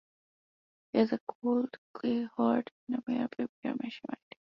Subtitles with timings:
[0.91, 1.77] He has a clay-cold
[2.35, 4.35] heart, and a mere papier machè mind.